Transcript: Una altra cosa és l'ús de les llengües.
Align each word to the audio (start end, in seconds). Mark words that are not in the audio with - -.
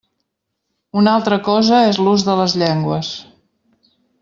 Una 1.01 1.11
altra 1.17 1.37
cosa 1.49 1.83
és 1.91 2.01
l'ús 2.05 2.25
de 2.31 2.37
les 2.41 2.57
llengües. 2.63 3.13